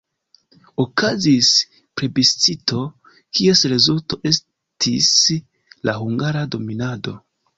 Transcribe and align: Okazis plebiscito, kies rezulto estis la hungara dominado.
Okazis 0.83 1.49
plebiscito, 1.99 2.79
kies 3.39 3.61
rezulto 3.75 4.19
estis 4.31 5.11
la 5.91 5.95
hungara 6.01 6.45
dominado. 6.57 7.17